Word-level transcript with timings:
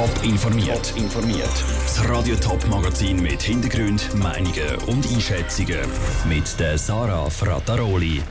Top 0.00 0.24
informiert. 0.24 0.94
informiert. 0.96 1.64
Das 1.82 2.08
Radio 2.08 2.34
Top 2.36 2.66
Magazin 2.70 3.20
mit 3.20 3.42
Hintergrund, 3.42 4.08
Meinungen 4.14 4.76
und 4.86 5.06
Einschätzungen 5.12 5.80
mit 6.26 6.58
der 6.58 6.78
Sarah 6.78 7.28
Frataroli. 7.28 8.22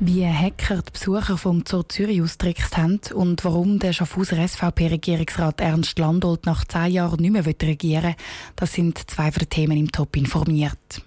Wie 0.00 0.26
Hacker 0.26 0.82
die 0.82 0.90
Besucher 0.90 1.38
vom 1.38 1.62
Zoo 1.64 1.84
Zürich 1.84 2.20
ausgetrickst 2.20 2.76
haben 2.76 2.98
und 3.14 3.44
warum 3.44 3.78
der 3.78 3.92
Schaffhauser 3.92 4.48
SVP-Regierungsrat 4.48 5.60
Ernst 5.60 5.96
Landolt 6.00 6.44
nach 6.44 6.64
zehn 6.64 6.90
Jahren 6.90 7.20
nicht 7.20 7.30
mehr 7.30 7.46
regieren 7.46 8.02
will, 8.02 8.14
das 8.56 8.72
sind 8.72 8.98
zwei 9.08 9.30
den 9.30 9.48
Themen 9.48 9.78
im 9.78 9.92
Top 9.92 10.16
informiert. 10.16 11.02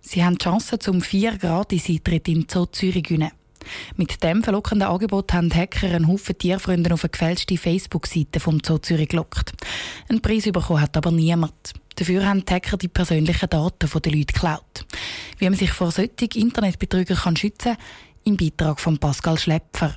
Sie 0.00 0.24
haben 0.24 0.38
die 0.38 0.44
Chance 0.44 0.78
zum 0.78 1.00
vier 1.00 1.36
gratis 1.38 1.88
Eintritt 1.88 2.28
im 2.28 2.46
Zoo 2.48 2.66
Zürich 2.66 3.02
gewinnen. 3.02 3.32
Mit 3.96 4.22
dem 4.22 4.42
verlockenden 4.42 4.88
Angebot 4.88 5.32
haben 5.32 5.52
Hacker 5.52 5.88
einen 5.88 6.08
Haufen 6.08 6.36
Tierfreunde 6.38 6.92
auf 6.92 7.04
eine 7.04 7.10
gefälschte 7.10 7.56
Facebook-Seite 7.56 8.40
vom 8.40 8.60
Zoo 8.64 8.78
Zürich 8.78 9.08
gelockt. 9.08 9.52
Einen 10.08 10.20
Preis 10.20 10.44
bekommen 10.44 10.80
hat 10.80 10.96
aber 10.96 11.10
niemand. 11.10 11.72
Dafür 11.96 12.26
haben 12.26 12.44
die 12.44 12.52
Hacker 12.52 12.76
die 12.76 12.88
persönlichen 12.88 13.48
Daten 13.48 13.88
der 13.90 14.12
Leute 14.12 14.32
geklaut. 14.32 14.86
Wie 15.38 15.48
man 15.48 15.58
sich 15.58 15.72
vor 15.72 15.90
solchen 15.90 16.28
Internetbetrügern 16.34 17.36
schützen 17.36 17.74
kann, 17.74 17.84
im 18.24 18.36
Beitrag 18.36 18.80
von 18.80 18.98
Pascal 18.98 19.38
Schlepfer. 19.38 19.96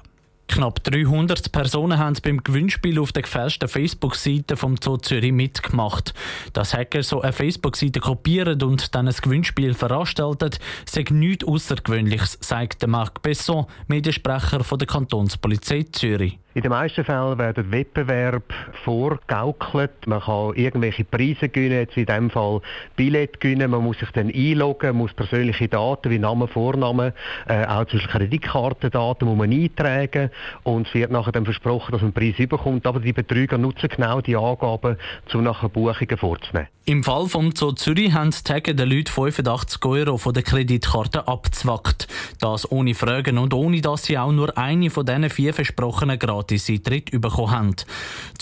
Knapp 0.50 0.84
300 0.84 1.52
Personen 1.52 2.00
haben 2.00 2.18
beim 2.24 2.44
Gewinnspiel 2.44 2.98
auf 3.00 3.12
der 3.12 3.22
gefälschten 3.22 3.70
Facebook-Seite 3.70 4.58
vom 4.58 4.78
Zoo 4.84 4.98
Zürich 4.98 5.32
mitgemacht. 5.32 6.16
Dass 6.54 6.74
Hacker 6.74 7.04
so 7.04 7.22
eine 7.22 7.34
Facebook-Seite 7.34 8.00
kopieren 8.00 8.62
und 8.64 8.96
dann 8.96 9.08
ein 9.08 9.14
Gewinnspiel 9.14 9.76
veranstalten, 9.76 10.50
sei 10.86 11.06
nichts 11.12 11.46
Außergewöhnliches, 11.46 12.40
sagt 12.42 12.86
Marc 12.88 13.22
Besson, 13.22 13.68
Mediensprecher 13.88 14.64
von 14.64 14.80
der 14.80 14.88
Kantonspolizei 14.88 15.86
Zürich. 15.92 16.40
In 16.56 16.64
den 16.64 16.72
meisten 16.72 17.04
Fällen 17.06 17.38
werden 17.38 17.72
Wettbewerb 17.72 18.52
vorgaukelt. 18.84 20.08
Man 20.08 20.20
kann 20.20 20.56
irgendwelche 20.56 21.04
Preise 21.04 21.48
gewinnen, 21.48 21.82
jetzt 21.82 21.96
in 21.96 22.08
diesem 22.08 22.32
Fall 22.32 22.62
Billett 22.96 23.40
gewinnen. 23.40 23.70
Man 23.70 23.84
muss 23.84 24.00
sich 24.00 24.10
dann 24.12 24.34
einloggen, 24.34 24.98
muss 24.98 25.14
persönliche 25.14 25.68
Daten 25.68 26.10
wie 26.10 26.18
Name, 26.18 26.48
Vorname, 26.48 27.14
äh, 27.48 27.68
auch 27.68 27.86
zum 27.86 28.00
Beispiel 28.00 28.20
Kreditkartendaten 28.22 29.28
muss 29.28 29.38
man 29.38 29.52
eintragen 29.52 30.32
und 30.64 30.88
es 30.88 30.94
wird 30.96 31.12
nachher 31.12 31.34
dann 31.34 31.46
versprochen, 31.46 31.92
dass 31.92 32.02
man 32.02 32.16
einen 32.16 32.34
Preis 32.34 32.50
bekommt. 32.50 32.88
Aber 32.88 33.00
die 33.00 33.14
Betrüger 33.14 33.60
nutzen 33.60 33.88
genau 33.88 34.20
die 34.20 34.36
Angaben, 34.36 34.98
um 35.32 35.44
nachher 35.44 35.70
Buchungen 35.70 36.18
vorzunehmen. 36.18 36.68
Im 36.90 37.04
Fall 37.04 37.28
vom 37.28 37.56
Zoo 37.56 37.74
Zürich 37.74 38.14
haben 38.14 38.32
die 38.32 38.44
Tage 38.44 38.74
den 38.74 38.90
Leuten 38.90 39.12
85 39.12 39.86
Euro 39.86 40.18
von 40.18 40.34
der 40.34 40.42
Kreditkarte 40.42 41.28
abzwackt. 41.28 42.08
Das 42.42 42.72
ohne 42.72 42.96
Fragen 42.96 43.38
und 43.38 43.54
ohne, 43.54 43.80
dass 43.82 44.06
sie 44.06 44.18
auch 44.18 44.32
nur 44.32 44.58
eine 44.58 44.90
von 44.90 45.06
diesen 45.06 45.30
vier 45.30 45.54
versprochenen 45.54 46.18
Gratis-Eintritt 46.40 47.12
bekommen 47.20 47.52
haben. 47.52 47.76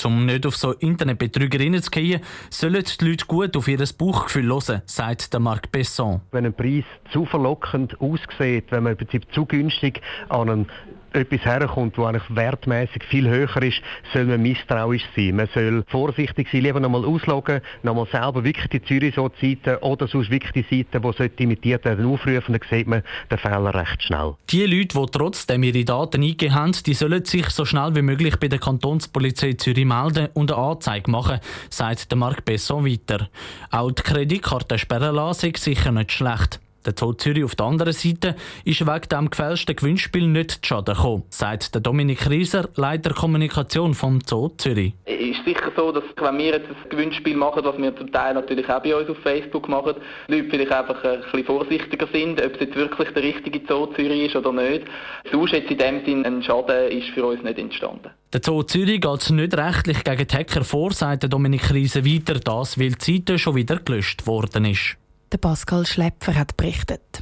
Um 0.03 0.25
nicht 0.25 0.45
auf 0.45 0.55
so 0.55 0.73
Internetbetrüger 0.73 1.81
zu 1.81 1.91
gehen, 1.91 2.21
sollen 2.49 2.83
die 2.83 3.05
Leute 3.05 3.25
gut 3.25 3.57
auf 3.57 3.67
ihr 3.67 3.79
Bauchgefühl 3.97 4.47
hören, 4.47 4.81
sagt 4.85 5.37
Marc 5.39 5.71
Besson. 5.71 6.21
Wenn 6.31 6.45
ein 6.45 6.53
Preis 6.53 6.85
zu 7.11 7.25
verlockend 7.25 7.99
aussieht, 7.99 8.65
wenn 8.69 8.83
man 8.83 8.93
im 8.93 8.97
Prinzip 8.97 9.25
zu 9.33 9.45
günstig 9.45 10.01
an 10.29 10.49
einen 10.49 10.65
etwas 11.13 11.45
herkommt, 11.45 11.97
das 11.97 12.05
eigentlich 12.05 12.35
wertmäßig 12.35 13.03
viel 13.03 13.27
höher 13.27 13.61
ist, 13.61 13.81
soll 14.13 14.25
man 14.25 14.41
misstrauisch 14.41 15.05
sein. 15.15 15.35
Man 15.35 15.49
soll 15.53 15.83
vorsichtig 15.87 16.47
sein, 16.51 16.61
lieber 16.61 16.79
nochmal 16.79 17.05
ausloggen, 17.05 17.61
nochmal 17.83 18.07
selber 18.11 18.43
wirklich 18.43 18.67
die 18.67 18.81
Zürich-Seite 18.81 19.79
oder 19.81 20.07
sonst 20.07 20.29
wirklich 20.29 20.51
die 20.51 20.83
Seite, 20.83 21.29
die 21.29 21.43
imitiert 21.43 21.85
werden, 21.85 22.05
aufrufen, 22.05 22.53
dann 22.53 22.61
sieht 22.69 22.87
man 22.87 23.03
den 23.31 23.37
Fehler 23.37 23.73
recht 23.73 24.03
schnell. 24.03 24.35
Die 24.49 24.65
Leute, 24.65 24.99
die 24.99 25.05
trotzdem 25.11 25.63
ihre 25.63 25.85
Daten 25.85 26.21
eingegeben 26.21 26.55
haben, 26.55 26.71
die 26.85 26.93
sollen 26.93 27.25
sich 27.25 27.49
so 27.49 27.65
schnell 27.65 27.95
wie 27.95 28.01
möglich 28.01 28.37
bei 28.37 28.47
der 28.47 28.59
Kantonspolizei 28.59 29.53
Zürich 29.53 29.85
melden 29.85 30.29
und 30.33 30.51
eine 30.51 30.61
Anzeige 30.61 31.09
machen, 31.11 31.39
sagt 31.69 32.15
Marc 32.15 32.45
Besson 32.45 32.85
weiter. 32.85 33.29
Auch 33.71 33.91
die 33.91 34.03
Kreditkarte 34.03 34.77
sperren 34.77 35.15
lassen 35.15 35.53
sicher 35.55 35.91
nicht 35.91 36.11
schlecht. 36.11 36.59
Der 36.87 36.93
Zoo 36.97 37.11
Zürich 37.11 37.43
auf 37.43 37.53
der 37.53 37.65
anderen 37.65 37.91
Seite 37.91 38.37
ist 38.63 38.79
wegen 38.79 39.09
dem 39.11 39.29
gefälschten 39.29 39.75
Gewinnspiel 39.75 40.25
nicht 40.25 40.51
zu 40.51 40.59
Schaden 40.63 40.95
gekommen, 40.95 41.23
sagt 41.29 41.75
der 41.75 41.81
Dominik 41.81 42.29
Rieser, 42.29 42.69
Leiter 42.75 43.13
Kommunikation 43.13 43.93
vom 43.93 44.21
Zoo 44.21 44.47
Zürich. 44.57 44.93
Es 45.03 45.19
ist 45.19 45.43
sicher 45.43 45.69
so, 45.75 45.91
dass 45.91 46.05
wenn 46.15 46.37
wir 46.37 46.45
jetzt 46.45 46.69
ein 46.69 46.89
Gewinnspiel 46.89 47.35
machen, 47.35 47.65
was 47.65 47.77
wir 47.77 47.93
zum 47.93 48.09
Teil 48.09 48.35
natürlich 48.35 48.69
auch 48.69 48.81
bei 48.81 48.95
uns 48.95 49.09
auf 49.09 49.17
Facebook 49.17 49.67
machen, 49.67 49.95
die 50.29 50.35
Leute 50.35 50.49
vielleicht 50.49 50.71
einfach 50.71 51.03
ein 51.03 51.19
bisschen 51.23 51.43
vorsichtiger 51.43 52.07
sind, 52.13 52.41
ob 52.41 52.53
es 52.53 52.59
jetzt 52.61 52.75
wirklich 52.77 53.09
der 53.09 53.23
richtige 53.23 53.61
Zoo 53.67 53.87
Zürich 53.87 54.27
ist 54.27 54.37
oder 54.37 54.53
nicht. 54.53 54.87
Sonst 55.29 55.51
jetzt 55.51 55.69
in 55.69 55.77
dem 55.77 56.05
Sinne 56.05 56.25
ein 56.25 56.41
Schaden 56.41 56.89
ist 56.89 57.09
für 57.09 57.25
uns 57.25 57.43
nicht 57.43 57.59
entstanden. 57.59 58.11
Der 58.31 58.39
Zoo 58.41 58.63
Zürich 58.63 59.01
geht 59.01 59.29
nicht 59.31 59.57
rechtlich 59.57 60.05
gegen 60.05 60.25
die 60.25 60.35
Hacker 60.37 60.63
vor, 60.63 60.93
sagt 60.93 61.31
Dominik 61.33 61.73
Rieser 61.73 62.05
weiter, 62.05 62.35
das 62.35 62.79
weil 62.79 62.91
die 62.93 63.17
Seite 63.17 63.37
schon 63.37 63.55
wieder 63.55 63.75
gelöscht 63.75 64.25
worden 64.25 64.63
ist. 64.63 64.95
Der 65.31 65.37
Pascal 65.39 65.85
Schlepfer 65.85 66.35
hat 66.35 66.55
berichtet. 66.55 67.21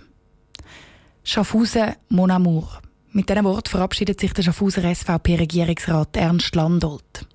Schaffhausen, 1.24 1.96
Mon 2.10 2.30
Amour. 2.30 2.82
Mit 3.14 3.30
diesem 3.30 3.46
Wort 3.46 3.68
verabschiedet 3.68 4.20
sich 4.20 4.32
der 4.32 4.44
Schaffhauser 4.44 4.84
SVP-Regierungsrat 4.94 6.16
Ernst 6.16 6.54
Landolt. 6.54 7.26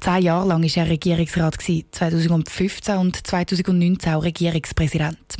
Zehn 0.00 0.22
Jahre 0.22 0.48
lang 0.48 0.62
war 0.62 0.82
er 0.82 0.88
Regierungsrat, 0.88 1.60
2015 1.60 2.96
und 2.96 3.26
2019 3.26 4.14
auch 4.14 4.22
Regierungspräsident. 4.22 5.36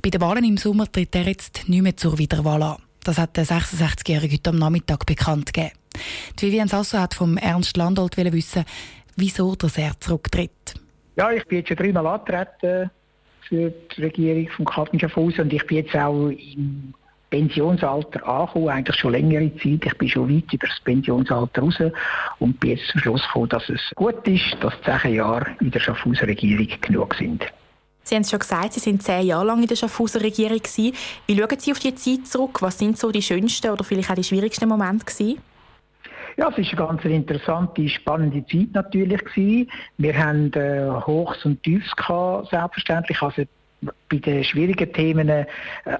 Bei 0.00 0.10
den 0.10 0.20
Wahlen 0.20 0.44
im 0.44 0.58
Sommer 0.58 0.90
tritt 0.92 1.16
er 1.16 1.26
jetzt 1.26 1.68
nicht 1.68 1.82
mehr 1.82 1.96
zur 1.96 2.18
Wiederwahl 2.18 2.62
an. 2.62 2.76
Das 3.02 3.18
hat 3.18 3.36
der 3.36 3.46
66-Jährige 3.46 4.34
heute 4.34 4.50
am 4.50 4.58
Nachmittag 4.58 5.06
bekannt 5.06 5.52
gegeben. 5.52 5.74
Die 6.38 6.46
Vivian 6.46 6.68
Sasso 6.68 6.98
hat 6.98 7.14
vom 7.14 7.36
Ernst 7.36 7.76
Landolt 7.76 8.16
wissen, 8.16 8.64
wieso 9.16 9.56
er 9.74 9.98
zurücktritt. 9.98 10.74
Ja, 11.16 11.32
ich 11.32 11.44
bin 11.46 11.58
jetzt 11.58 11.68
schon 11.68 11.78
dreimal 11.78 12.06
angetreten 12.06 12.90
für 13.50 13.70
die 13.96 14.02
Regierung 14.02 14.48
von 14.56 14.64
Kanton 14.64 15.00
und 15.38 15.52
ich 15.52 15.66
bin 15.66 15.78
jetzt 15.78 15.94
auch 15.96 16.28
im 16.28 16.94
Pensionsalter 17.30 18.26
angekommen, 18.26 18.68
eigentlich 18.68 18.96
schon 18.96 19.12
längere 19.12 19.52
Zeit. 19.56 19.84
Ich 19.84 19.98
bin 19.98 20.08
schon 20.08 20.34
weit 20.34 20.52
über 20.52 20.66
das 20.66 20.80
Pensionsalter 20.80 21.62
raus 21.62 21.74
und 22.38 22.58
bin 22.60 22.70
jetzt 22.70 22.88
zum 22.88 23.00
Schluss 23.00 23.22
gekommen, 23.26 23.48
dass 23.48 23.68
es 23.68 23.80
gut 23.96 24.26
ist, 24.26 24.56
dass 24.60 24.74
zehn 24.82 25.14
Jahre 25.14 25.46
in 25.60 25.70
der 25.70 25.80
Schaffhauser 25.80 26.26
Regierung 26.26 26.68
genug 26.80 27.14
sind. 27.14 27.44
Sie 28.02 28.14
haben 28.14 28.22
es 28.22 28.30
schon 28.30 28.38
gesagt, 28.38 28.72
Sie 28.72 28.80
sind 28.80 29.02
zehn 29.02 29.26
Jahre 29.26 29.46
lang 29.46 29.60
in 29.60 29.68
der 29.68 29.76
Schaffhauser 29.76 30.20
Regierung. 30.20 30.60
Wie 30.76 30.92
schauen 31.28 31.58
Sie 31.58 31.72
auf 31.72 31.78
die 31.78 31.94
Zeit 31.94 32.26
zurück? 32.26 32.62
Was 32.62 32.78
sind 32.78 32.98
so 32.98 33.10
die 33.10 33.22
schönsten 33.22 33.70
oder 33.70 33.84
vielleicht 33.84 34.10
auch 34.10 34.14
die 34.14 34.24
schwierigsten 34.24 34.68
Momente 34.68 35.04
gewesen? 35.04 35.38
Ja, 36.40 36.48
es 36.48 36.56
war 36.78 36.88
eine 36.88 36.96
ganz 36.96 37.04
interessante, 37.04 37.86
spannende 37.86 38.42
Zeit 38.46 38.68
natürlich. 38.72 39.22
Gewesen. 39.26 39.70
Wir 39.98 40.16
haben 40.16 40.50
äh, 40.54 40.88
Hochs 41.06 41.44
und 41.44 41.62
Tiefs 41.62 41.90
selbstverständlich. 42.50 43.20
Also 43.20 43.42
bei 44.08 44.16
den 44.16 44.42
schwierigen 44.42 44.90
Themen 44.90 45.28
äh, 45.28 45.44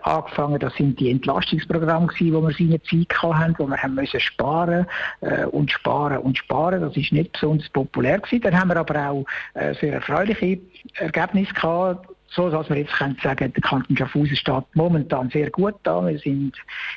angefangen. 0.01 0.59
Das 0.59 0.75
sind 0.77 0.99
die 0.99 1.11
Entlastungsprogramme 1.11 2.09
wo 2.33 2.41
wir 2.41 2.55
seine 2.55 2.81
Zeit 2.84 3.23
hatten, 3.23 3.55
wo 3.59 3.67
wir 3.67 3.77
haben 3.77 3.95
müssen 3.95 4.19
sparen 4.19 4.87
äh, 5.21 5.45
und 5.45 5.71
sparen 5.71 6.17
und 6.17 6.39
sparen. 6.39 6.81
Das 6.81 6.97
ist 6.97 7.12
nicht 7.12 7.33
besonders 7.33 7.69
populär 7.69 8.19
gewesen. 8.19 8.41
Dann 8.41 8.59
haben 8.59 8.69
wir 8.71 8.78
aber 8.78 9.11
auch 9.11 9.27
äh, 9.53 9.75
sehr 9.75 9.93
erfreuliche 9.93 10.59
Ergebnisse 10.95 11.53
gehabt 11.53 12.09
so 12.30 12.48
dass 12.48 12.68
wir 12.68 12.76
jetzt 12.76 12.92
können 12.92 13.16
sagen, 13.22 13.52
der 13.52 13.62
Kanton 13.62 13.96
Schaffhausen 13.96 14.36
steht 14.36 14.64
momentan 14.74 15.30
sehr 15.30 15.50
gut 15.50 15.74
da. 15.82 16.06
Wir 16.06 16.18
sind 16.18 16.52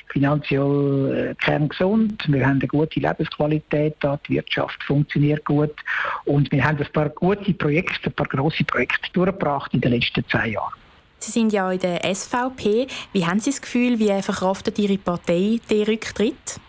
finanziell 0.08 1.30
äh, 1.30 1.44
kerngesund, 1.44 2.24
wir 2.28 2.46
haben 2.46 2.60
eine 2.60 2.68
gute 2.68 3.00
Lebensqualität 3.00 3.96
da, 4.00 4.18
die 4.28 4.34
Wirtschaft 4.34 4.82
funktioniert 4.84 5.44
gut 5.44 5.74
und 6.24 6.50
wir 6.52 6.64
haben 6.64 6.78
ein 6.78 6.92
paar 6.92 7.08
gute 7.08 7.52
Projekte, 7.52 8.10
ein 8.10 8.12
paar 8.12 8.28
grosse 8.28 8.64
Projekte 8.64 9.10
durchgebracht 9.12 9.74
in 9.74 9.80
den 9.80 9.92
letzten 9.92 10.26
zwei 10.28 10.48
Jahren. 10.48 10.74
Sie 11.18 11.32
sind 11.32 11.52
ja 11.52 11.72
in 11.72 11.78
der 11.78 12.14
SVP. 12.14 12.86
Wie 13.12 13.26
haben 13.26 13.40
Sie 13.40 13.50
das 13.50 13.62
Gefühl, 13.62 13.98
wie 13.98 14.22
verkraftet 14.22 14.78
Ihre 14.78 14.98
Partei 14.98 15.58
den 15.70 15.84
Rücktritt? 15.84 16.60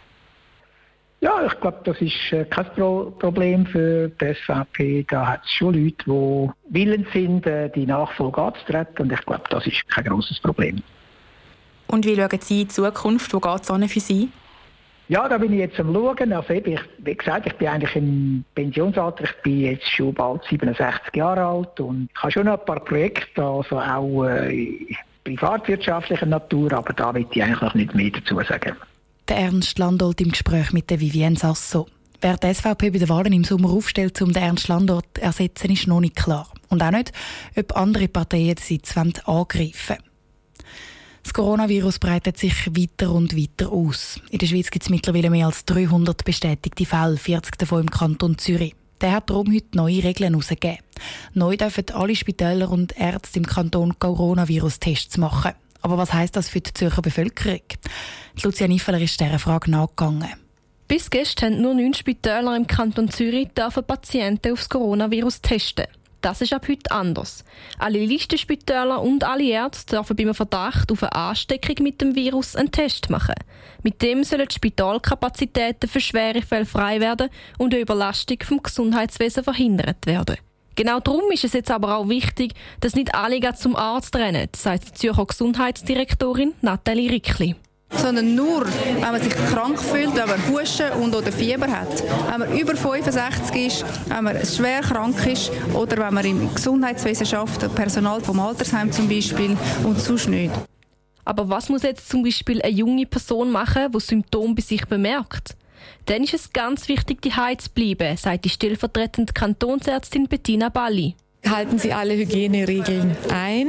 Ja, 1.26 1.44
ich 1.44 1.60
glaube, 1.60 1.80
das 1.86 2.00
ist 2.02 2.34
äh, 2.34 2.46
kein 2.46 2.66
Pro 2.76 3.12
Problem 3.18 3.66
für 3.66 4.10
die 4.10 4.36
SVP. 4.36 5.08
Da 5.10 5.26
hat 5.26 5.44
es 5.44 5.54
schon 5.54 5.74
Leute, 5.74 5.96
die 6.06 6.50
willens 6.70 7.08
sind, 7.14 7.48
äh, 7.48 7.68
die 7.72 7.88
Nachfolge 7.88 8.40
anzutreten. 8.40 8.96
Und 9.00 9.12
ich 9.12 9.26
glaube, 9.26 9.42
das 9.50 9.66
ist 9.66 9.90
kein 9.90 10.04
großes 10.04 10.40
Problem. 10.40 10.84
Und 11.88 12.06
wie 12.06 12.16
schauen 12.16 12.40
Sie 12.40 12.62
in 12.62 12.68
die 12.68 12.74
Zukunft? 12.76 13.34
Wo 13.34 13.40
geht 13.40 13.62
es 13.68 13.92
für 13.92 14.00
Sie? 14.00 14.30
Ja, 15.08 15.28
da 15.28 15.40
bin 15.40 15.54
ich 15.54 15.60
jetzt 15.62 15.80
am 15.80 15.96
Schauen. 15.96 16.32
Also 16.32 16.54
eben, 16.54 16.74
ich, 16.74 16.82
wie 17.00 17.16
gesagt, 17.16 17.48
ich 17.48 17.54
bin 17.54 17.70
eigentlich 17.70 17.96
im 17.96 18.46
Pensionsalter. 18.54 19.24
Ich 19.24 19.42
bin 19.42 19.62
jetzt 19.62 19.90
schon 19.90 20.14
bald 20.14 20.44
67 20.44 21.16
Jahre 21.16 21.44
alt 21.44 21.80
und 21.80 22.08
ich 22.14 22.22
habe 22.22 22.32
schon 22.34 22.46
noch 22.46 22.60
ein 22.60 22.66
paar 22.68 22.82
Projekte, 22.82 23.42
also 23.44 23.80
auch 23.80 24.26
äh, 24.26 24.96
privatwirtschaftlicher 25.24 26.28
Natur, 26.28 26.72
aber 26.72 26.94
da 26.94 27.12
will 27.16 27.26
ich 27.32 27.42
eigentlich 27.42 27.62
noch 27.62 27.74
nicht 27.74 27.96
mehr 27.96 28.12
dazu 28.12 28.40
sagen. 28.48 28.76
Der 29.28 29.38
Ernst 29.38 29.80
Landolt 29.80 30.22
im 30.22 30.30
Gespräch 30.30 30.72
mit 30.72 30.92
der 30.92 31.00
Vivienne 31.00 31.36
Sasso. 31.36 31.88
Wer 32.22 32.38
die 32.38 32.54
SVP 32.54 32.92
bei 32.92 33.00
den 33.00 33.10
Wahlen 33.10 33.34
im 33.34 33.44
Sommer 33.44 33.72
aufstellt, 33.72 34.22
um 34.22 34.32
den 34.32 34.44
Ernst 34.44 34.68
Landolt 34.68 35.06
zu 35.16 35.22
ersetzen, 35.24 35.72
ist 35.72 35.88
noch 35.88 36.00
nicht 36.00 36.16
klar. 36.16 36.48
Und 36.70 36.84
auch 36.84 36.92
nicht, 36.92 37.12
ob 37.56 37.76
andere 37.76 38.08
Parteien 38.08 38.58
Sitz 38.58 38.96
angreifen 38.96 39.96
Das 41.24 41.34
Coronavirus 41.34 41.98
breitet 41.98 42.38
sich 42.38 42.68
weiter 42.68 43.12
und 43.12 43.36
weiter 43.36 43.72
aus. 43.72 44.22
In 44.30 44.38
der 44.38 44.46
Schweiz 44.46 44.70
gibt 44.70 44.86
es 44.86 44.92
mittlerweile 44.92 45.32
mehr 45.32 45.48
als 45.48 45.66
300 45.66 46.24
bestätigte 46.24 46.86
Fälle, 46.86 47.18
40 47.18 47.58
davon 47.58 47.82
im 47.82 47.90
Kanton 47.90 48.38
Zürich. 48.38 48.76
Der 49.02 49.14
hat 49.14 49.32
darum 49.32 49.52
heute 49.52 49.76
neue 49.76 50.04
Regeln 50.04 50.34
herausgegeben. 50.34 50.86
Neu 51.34 51.58
dürfen 51.58 51.86
alle 51.94 52.16
Spitäler 52.16 52.70
und 52.70 52.96
Ärzte 52.96 53.40
im 53.40 53.48
Kanton 53.48 53.98
Coronavirus-Tests 53.98 55.18
machen. 55.18 55.54
Aber 55.86 56.00
was 56.00 56.14
heisst 56.14 56.36
das 56.36 56.50
für 56.50 56.62
die 56.62 56.74
Zürcher 56.74 57.04
Bevölkerung? 57.04 57.62
Lucia 58.42 58.68
Niffeler 58.68 59.00
ist 59.00 59.20
dieser 59.20 59.38
Frage 59.38 59.70
nachgegangen. 59.70 60.34
Bis 60.88 61.12
gestern 61.12 61.54
haben 61.54 61.62
nur 61.62 61.76
neun 61.76 61.94
Spitäler 61.94 62.56
im 62.56 62.66
Kanton 62.66 63.12
Zürich 63.12 63.50
Patienten 63.54 64.54
aufs 64.54 64.68
Coronavirus 64.68 65.44
testen. 65.44 65.86
Das 66.22 66.42
ist 66.42 66.54
ab 66.54 66.68
heute 66.68 66.90
anders. 66.90 67.46
Alle 67.78 68.04
Listenspitäler 68.04 69.00
und 69.00 69.26
alle 69.26 69.44
Ärzte 69.44 69.98
dürfen 69.98 70.16
beim 70.16 70.34
Verdacht 70.34 70.92
auf 70.92 71.04
eine 71.04 71.14
Ansteckung 71.14 71.76
mit 71.84 72.02
dem 72.02 72.16
Virus 72.16 72.56
einen 72.56 72.72
Test 72.72 73.12
machen. 73.12 73.36
Mit 73.84 74.02
dem 74.02 74.24
sollen 74.24 74.48
die 74.48 74.56
Spitalkapazitäten 74.56 75.88
für 75.88 76.02
schwere 76.02 76.42
Fälle 76.42 76.66
frei 76.66 77.00
werden 77.00 77.30
und 77.60 77.76
eine 77.76 77.84
Überlastung 77.84 78.40
vom 78.44 78.64
Gesundheitswesen 78.64 79.44
verhindert 79.44 80.08
werden. 80.08 80.38
Genau 80.76 81.00
darum 81.00 81.32
ist 81.32 81.46
es 81.46 81.54
jetzt 81.54 81.72
aber 81.72 81.98
auch 81.98 82.10
wichtig, 82.10 82.54
dass 82.82 82.96
nicht 82.96 83.16
alle 83.16 83.40
zum 83.56 83.76
Arzt 83.76 84.16
rennen, 84.16 84.50
sagt 84.56 84.90
die 84.90 84.94
Zürcher 84.94 85.26
Gesundheitsdirektorin 85.26 86.54
Nathalie 86.62 87.12
Rickli 87.12 87.56
sondern 87.98 88.36
nur, 88.36 88.66
wenn 88.66 89.02
man 89.02 89.22
sich 89.22 89.34
krank 89.34 89.80
fühlt, 89.80 90.16
wenn 90.16 90.28
man 90.28 90.48
Husten 90.50 90.92
und 91.02 91.16
oder 91.16 91.32
Fieber 91.32 91.68
hat. 91.68 92.04
Wenn 92.30 92.40
man 92.40 92.58
über 92.58 92.76
65 92.76 93.68
ist, 93.68 93.86
wenn 94.08 94.24
man 94.24 94.46
schwer 94.46 94.82
krank 94.82 95.26
ist 95.26 95.52
oder 95.74 95.98
wenn 95.98 96.14
man 96.14 96.26
im 96.26 96.54
Gesundheitswesen 96.54 97.26
schafft, 97.26 97.74
Personal 97.76 98.22
vom 98.22 98.40
Altersheim 98.40 98.92
zum 98.92 99.08
Beispiel 99.08 99.56
und 99.84 100.00
sonst 100.00 100.28
nicht. 100.28 100.54
Aber 101.24 101.50
was 101.50 101.70
muss 101.70 101.84
jetzt 101.84 102.10
zum 102.10 102.24
Beispiel 102.24 102.62
eine 102.62 102.72
junge 102.72 103.06
Person 103.06 103.52
machen, 103.52 103.92
die 103.92 104.00
Symptome 104.00 104.56
bei 104.56 104.62
sich 104.62 104.86
bemerkt? 104.86 105.56
Dann 106.06 106.24
ist 106.24 106.34
es 106.34 106.54
ganz 106.54 106.88
wichtig, 106.88 107.22
die 107.22 107.32
zu 107.58 107.70
bleiben, 107.70 108.18
sagt 108.18 108.46
die 108.46 108.50
stellvertretende 108.50 109.34
Kantonsärztin 109.34 110.28
Bettina 110.28 110.70
Balli. 110.70 111.16
Halten 111.50 111.78
Sie 111.78 111.94
alle 111.94 112.16
Hygieneregeln 112.16 113.16
ein. 113.32 113.68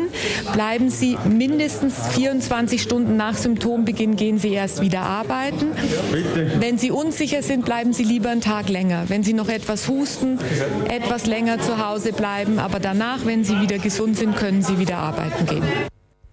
Bleiben 0.52 0.88
Sie 0.88 1.18
mindestens 1.28 2.08
24 2.08 2.80
Stunden 2.80 3.16
nach 3.16 3.34
Symptombeginn, 3.36 4.16
gehen 4.16 4.38
Sie 4.38 4.52
erst 4.52 4.80
wieder 4.80 5.00
arbeiten. 5.00 5.72
Wenn 6.58 6.78
Sie 6.78 6.90
unsicher 6.90 7.42
sind, 7.42 7.64
bleiben 7.64 7.92
Sie 7.92 8.04
lieber 8.04 8.30
einen 8.30 8.40
Tag 8.40 8.68
länger. 8.68 9.04
Wenn 9.08 9.22
Sie 9.22 9.34
noch 9.34 9.48
etwas 9.48 9.88
husten, 9.88 10.38
etwas 10.88 11.26
länger 11.26 11.60
zu 11.60 11.86
Hause 11.86 12.12
bleiben. 12.12 12.58
Aber 12.58 12.80
danach, 12.80 13.26
wenn 13.26 13.44
Sie 13.44 13.60
wieder 13.60 13.78
gesund 13.78 14.16
sind, 14.16 14.36
können 14.36 14.62
Sie 14.62 14.78
wieder 14.78 14.98
arbeiten 14.98 15.46
gehen. 15.46 15.64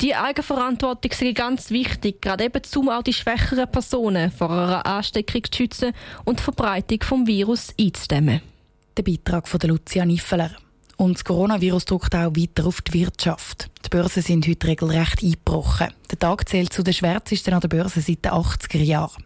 Die 0.03 0.15
Eigenverantwortung 0.15 1.11
ist 1.11 1.35
ganz 1.35 1.69
wichtig, 1.69 2.21
gerade 2.21 2.43
eben 2.43 2.61
um 2.75 2.89
auch 2.89 3.03
die 3.03 3.13
schwächeren 3.13 3.71
Personen 3.71 4.31
vor 4.31 4.51
einer 4.51 4.85
Ansteckung 4.85 5.43
zu 5.45 5.55
schützen 5.55 5.93
und 6.25 6.39
die 6.39 6.43
Verbreitung 6.43 6.99
des 6.99 7.27
Virus 7.27 7.73
einzudämmen. 7.79 8.41
Der 8.97 9.03
Beitrag 9.03 9.47
von 9.47 9.61
Lucia 9.61 10.05
Niffeler. 10.05 10.51
Und 10.97 11.15
das 11.15 11.23
Coronavirus 11.23 11.85
drückt 11.85 12.15
auch 12.15 12.35
weiter 12.35 12.65
auf 12.65 12.81
die 12.81 12.95
Wirtschaft. 12.95 13.69
Die 13.85 13.89
Börsen 13.89 14.21
sind 14.21 14.45
heute 14.45 14.67
regelrecht 14.67 15.23
eingebrochen. 15.23 15.93
Der 16.11 16.19
Tag 16.19 16.49
zählt 16.49 16.73
zu 16.73 16.83
den 16.83 16.93
schwärzesten 16.93 17.53
an 17.53 17.61
der 17.61 17.69
Börse 17.69 18.01
seit 18.01 18.25
den 18.25 18.33
80er 18.33 18.83
Jahren. 18.83 19.23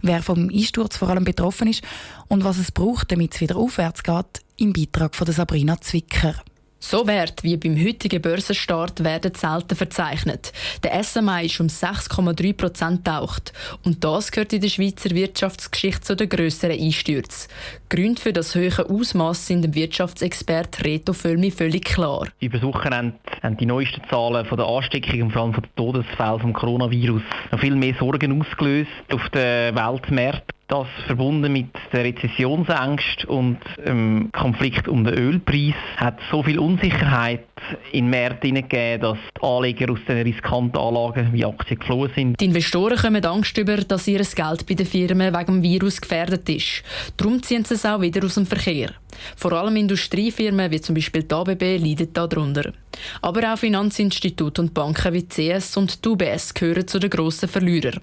Wer 0.00 0.22
vom 0.22 0.48
Einsturz 0.48 0.96
vor 0.96 1.10
allem 1.10 1.24
betroffen 1.24 1.68
ist 1.68 1.82
und 2.28 2.44
was 2.44 2.56
es 2.56 2.72
braucht, 2.72 3.12
damit 3.12 3.34
es 3.34 3.42
wieder 3.42 3.56
aufwärts 3.56 4.02
geht, 4.02 4.40
im 4.56 4.72
Beitrag 4.72 5.14
von 5.14 5.30
Sabrina 5.30 5.78
Zwicker. 5.82 6.42
So 6.86 7.06
Werte 7.06 7.44
wie 7.44 7.56
beim 7.56 7.82
heutigen 7.82 8.20
Börsenstart 8.20 9.02
werden 9.02 9.32
selten 9.34 9.74
verzeichnet. 9.74 10.52
Der 10.82 11.02
SMI 11.02 11.46
ist 11.46 11.58
um 11.58 11.68
6,3 11.68 12.54
Prozent 12.54 13.06
taucht. 13.06 13.54
Und 13.86 14.04
das 14.04 14.30
gehört 14.30 14.52
in 14.52 14.60
der 14.60 14.68
Schweizer 14.68 15.08
Wirtschaftsgeschichte 15.12 16.02
zu 16.02 16.14
den 16.14 16.28
grösseren 16.28 16.78
Einstürzen. 16.78 17.50
Gründe 17.88 18.20
für 18.20 18.34
das 18.34 18.54
hohe 18.54 18.70
Ausmaß 18.86 19.46
sind 19.46 19.62
dem 19.62 19.74
Wirtschaftsexperte 19.74 20.84
Reto 20.84 21.14
Völmi 21.14 21.50
völlig 21.50 21.86
klar. 21.86 22.28
Über 22.40 22.58
das 22.58 22.66
Wochenende 22.66 23.16
haben 23.42 23.56
die 23.56 23.64
neuesten 23.64 24.02
Zahlen 24.10 24.44
von 24.44 24.58
der 24.58 24.66
Ansteckung 24.66 25.22
und 25.22 25.30
vor 25.30 25.42
allem 25.42 25.54
von 25.54 25.62
den 25.62 25.76
Todesfällen 25.76 26.40
vom 26.40 26.52
Coronavirus 26.52 27.22
noch 27.50 27.60
viel 27.60 27.76
mehr 27.76 27.94
Sorgen 27.98 28.42
ausgelöst 28.42 28.90
auf 29.10 29.26
den 29.30 29.74
Weltmärkten. 29.74 30.54
Das 30.66 30.86
verbunden 31.06 31.52
mit 31.52 31.68
der 31.92 32.04
Rezessionsängst 32.04 33.26
und 33.26 33.58
dem 33.86 34.30
Konflikt 34.32 34.88
um 34.88 35.04
den 35.04 35.12
Ölpreis 35.12 35.74
hat 35.98 36.18
so 36.30 36.42
viel 36.42 36.58
Unsicherheit 36.58 37.44
in 37.92 38.08
Märkte 38.08 38.46
hineingegeben, 38.46 39.02
dass 39.02 39.18
die 39.36 39.46
Anleger 39.46 39.92
aus 39.92 39.98
den 40.08 40.22
riskanten 40.22 40.78
Anlagen 40.78 41.32
wie 41.32 41.44
Aktien 41.44 41.78
geflohen 41.78 42.10
sind. 42.14 42.40
Die 42.40 42.46
Investoren 42.46 42.96
kommen 42.96 43.24
Angst 43.24 43.58
über, 43.58 43.76
dass 43.76 44.08
ihr 44.08 44.20
Geld 44.20 44.66
bei 44.66 44.74
den 44.74 44.86
Firmen 44.86 45.34
wegen 45.34 45.46
dem 45.46 45.62
Virus 45.62 46.00
gefährdet 46.00 46.48
ist. 46.48 46.82
Darum 47.18 47.42
ziehen 47.42 47.64
sie 47.64 47.74
es 47.74 47.84
auch 47.84 48.00
wieder 48.00 48.24
aus 48.24 48.34
dem 48.34 48.46
Verkehr. 48.46 48.90
Vor 49.36 49.52
allem 49.52 49.76
Industriefirmen 49.76 50.70
wie 50.70 50.80
zum 50.80 50.94
Beispiel 50.94 51.22
die 51.22 51.34
ABB 51.34 51.78
leiden 51.78 52.12
darunter. 52.12 52.72
Aber 53.20 53.52
auch 53.52 53.58
Finanzinstitute 53.58 54.62
und 54.62 54.74
Banken 54.74 55.12
wie 55.12 55.26
CS 55.26 55.76
und 55.76 56.04
die 56.04 56.08
UBS 56.08 56.54
gehören 56.54 56.86
zu 56.86 56.98
den 56.98 57.10
grossen 57.10 57.48
Verlierern. 57.48 58.00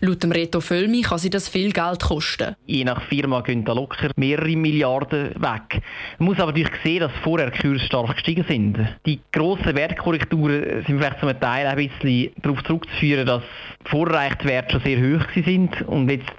Laut 0.00 0.22
dem 0.22 0.32
Reto 0.32 0.60
Völmi 0.60 1.02
kann 1.02 1.18
sie 1.18 1.30
das 1.30 1.48
viel 1.48 1.72
Geld 1.72 2.00
kosten. 2.00 2.56
Je 2.66 2.84
nach 2.84 3.02
Firma 3.08 3.40
gehen 3.40 3.64
da 3.64 3.72
locker 3.72 4.10
mehrere 4.16 4.56
Milliarden 4.56 5.30
weg. 5.36 5.82
Man 6.18 6.28
muss 6.28 6.38
aber 6.38 6.52
natürlich 6.52 6.72
sehen, 6.82 7.00
dass 7.00 7.12
vorher 7.22 7.50
die 7.50 7.58
Kurse 7.58 7.84
stark 7.84 8.14
gestiegen 8.14 8.44
sind. 8.48 8.78
Die 9.06 9.20
grossen 9.32 9.76
Wertkorrekturen 9.76 10.84
sind 10.86 10.98
vielleicht 10.98 11.20
zum 11.20 11.38
Teil 11.38 11.66
ein 11.66 11.76
bisschen 11.76 12.32
darauf 12.42 12.62
zurückzuführen, 12.64 13.26
dass 13.26 13.42
vorreicht 13.84 14.44
Werte 14.44 14.72
schon 14.72 14.82
sehr 14.82 14.98
hoch 14.98 15.26
sind 15.34 15.82
und 15.82 16.10
jetzt 16.10 16.32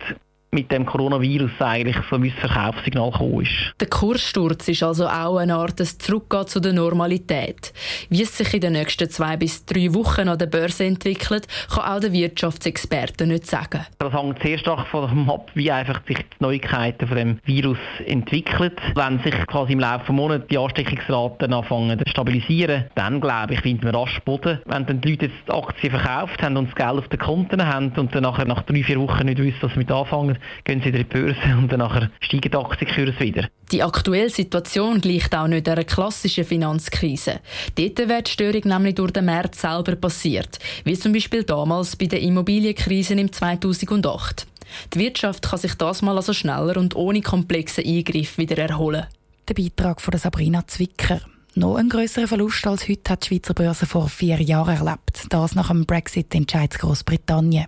mit 0.53 0.69
dem 0.69 0.85
Coronavirus 0.85 1.51
eigentlich 1.59 1.95
so 2.09 2.17
ein 2.17 2.29
Verkaufssignal 2.29 3.09
gekommen 3.11 3.41
ist. 3.41 3.73
Der 3.79 3.87
Kurssturz 3.87 4.67
ist 4.67 4.83
also 4.83 5.07
auch 5.07 5.37
eine 5.37 5.55
Art 5.55 5.79
des 5.79 5.97
Zurückgehen 5.97 6.45
zu 6.45 6.59
der 6.59 6.73
Normalität. 6.73 7.71
Wie 8.09 8.23
es 8.23 8.37
sich 8.37 8.53
in 8.53 8.59
den 8.59 8.73
nächsten 8.73 9.09
zwei 9.09 9.37
bis 9.37 9.65
drei 9.65 9.93
Wochen 9.93 10.27
an 10.27 10.37
der 10.37 10.47
Börse 10.47 10.83
entwickelt, 10.83 11.47
kann 11.73 11.85
auch 11.85 12.01
der 12.01 12.11
Wirtschaftsexperte 12.11 13.27
nicht 13.27 13.47
sagen. 13.47 13.85
Das 13.99 14.11
hängt 14.11 14.43
sehr 14.43 14.57
stark 14.57 14.91
davon 14.91 15.29
ab, 15.29 15.49
wie 15.53 15.71
einfach 15.71 16.01
sich 16.05 16.17
die 16.17 16.43
Neuigkeiten 16.43 17.07
von 17.07 17.15
dem 17.15 17.39
Virus 17.45 17.79
entwickeln. 18.05 18.73
Wenn 18.95 19.19
sich 19.23 19.47
quasi 19.47 19.71
im 19.71 19.79
Laufe 19.79 20.05
des 20.07 20.09
Monats 20.09 20.47
die 20.49 20.57
Ansteckungsraten 20.57 21.53
anfangen 21.53 21.97
zu 21.97 22.09
stabilisieren, 22.09 22.87
dann 22.95 23.21
glaube 23.21 23.53
ich, 23.53 23.61
finden 23.61 23.83
wir 23.83 23.93
rasch 23.93 24.19
Boden. 24.25 24.59
Wenn 24.65 24.85
dann 24.85 24.99
die 24.99 25.11
Leute 25.11 25.27
jetzt 25.27 25.47
die 25.47 25.51
Aktien 25.53 25.91
verkauft 25.91 26.43
haben 26.43 26.57
und 26.57 26.67
das 26.67 26.75
Geld 26.75 26.99
auf 26.99 27.07
den 27.07 27.19
Konten 27.19 27.65
haben 27.65 27.93
und 27.95 28.13
dann 28.13 28.23
nachher 28.23 28.45
nach 28.45 28.63
drei, 28.63 28.83
vier 28.83 28.99
Wochen 28.99 29.27
nicht 29.27 29.37
wissen, 29.37 29.57
was 29.61 29.71
sie 29.71 29.79
mit 29.79 29.89
anfangen, 29.89 30.37
gehen 30.63 30.81
sie 30.81 30.89
in 30.89 30.95
die 30.95 31.03
Börse 31.03 31.55
und 31.57 31.71
dann 31.71 32.11
steigen 32.19 32.51
die 32.51 32.57
Aktienkurs 32.57 33.19
wieder. 33.19 33.49
Die 33.71 33.83
aktuelle 33.83 34.29
Situation 34.29 34.99
gleicht 34.99 35.33
auch 35.35 35.47
nicht 35.47 35.67
einer 35.67 35.83
klassischen 35.83 36.43
Finanzkrise. 36.45 37.39
Dort 37.75 38.09
wird 38.09 38.27
die 38.27 38.31
Störung 38.31 38.61
nämlich 38.65 38.95
durch 38.95 39.11
den 39.11 39.25
Markt 39.25 39.55
selber 39.55 39.95
passiert, 39.95 40.59
wie 40.83 40.97
zum 40.97 41.13
Beispiel 41.13 41.43
damals 41.43 41.95
bei 41.95 42.07
der 42.07 42.21
Immobilienkrise 42.21 43.13
im 43.13 43.31
2008. 43.31 44.47
Die 44.93 44.99
Wirtschaft 44.99 45.49
kann 45.49 45.59
sich 45.59 45.75
das 45.75 46.01
mal 46.01 46.15
also 46.15 46.33
schneller 46.33 46.77
und 46.77 46.95
ohne 46.95 47.21
komplexe 47.21 47.81
Eingriff 47.81 48.37
wieder 48.37 48.57
erholen. 48.57 49.05
Der 49.47 49.53
Beitrag 49.53 50.01
von 50.01 50.17
Sabrina 50.17 50.65
Zwicker. 50.67 51.21
Noch 51.55 51.75
einen 51.75 51.89
grösseren 51.89 52.27
Verlust 52.27 52.65
als 52.65 52.87
heute 52.87 53.11
hat 53.11 53.23
die 53.23 53.27
Schweizer 53.27 53.53
Börse 53.53 53.85
vor 53.85 54.07
vier 54.07 54.41
Jahren 54.41 54.77
erlebt. 54.77 55.25
Das 55.29 55.55
nach 55.55 55.67
dem 55.67 55.85
Brexit-Entscheid 55.85 56.77
Großbritannien. 56.79 57.67